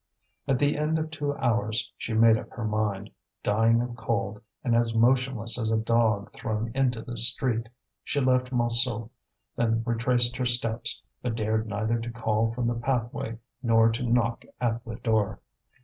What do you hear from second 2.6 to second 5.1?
mind, dying of cold and as